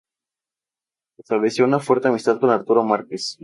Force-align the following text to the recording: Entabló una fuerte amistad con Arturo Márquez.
Entabló 1.19 1.63
una 1.63 1.77
fuerte 1.79 2.07
amistad 2.07 2.39
con 2.39 2.49
Arturo 2.49 2.83
Márquez. 2.83 3.37